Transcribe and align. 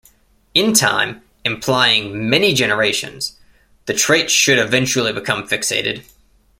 In 0.55 0.73
time, 0.73 1.21
implying 1.45 2.27
many 2.27 2.55
generations, 2.55 3.37
the 3.85 3.93
trait 3.93 4.31
should 4.31 4.57
eventually 4.57 5.13
become 5.13 5.47
fixated. 5.47 6.03